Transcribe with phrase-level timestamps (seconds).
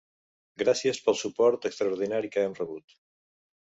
[0.61, 3.01] Gràcies pel suport extraordinari que hem rebut.